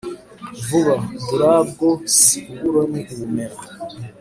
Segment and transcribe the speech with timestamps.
[0.67, 0.95] vuba,
[1.27, 3.57] dorubwo si uburo ni ubumera!